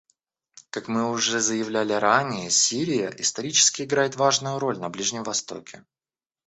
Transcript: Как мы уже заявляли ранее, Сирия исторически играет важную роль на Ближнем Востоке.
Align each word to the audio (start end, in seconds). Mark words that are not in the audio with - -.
Как 0.71 0.87
мы 0.87 1.07
уже 1.11 1.39
заявляли 1.39 1.93
ранее, 1.93 2.49
Сирия 2.49 3.13
исторически 3.19 3.83
играет 3.83 4.15
важную 4.15 4.57
роль 4.57 4.79
на 4.79 4.89
Ближнем 4.89 5.21
Востоке. 5.21 5.85